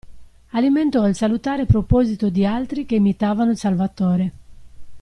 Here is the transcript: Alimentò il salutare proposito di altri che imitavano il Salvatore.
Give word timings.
Alimentò 0.53 1.07
il 1.07 1.13
salutare 1.13 1.67
proposito 1.67 2.29
di 2.29 2.43
altri 2.43 2.87
che 2.87 2.95
imitavano 2.95 3.51
il 3.51 3.57
Salvatore. 3.57 4.31